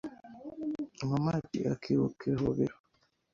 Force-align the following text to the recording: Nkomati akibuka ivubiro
Nkomati 1.05 1.57
akibuka 1.73 2.21
ivubiro 2.31 2.75